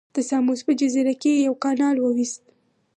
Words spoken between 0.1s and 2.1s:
د ساموس په جزیره کې یې یو کانال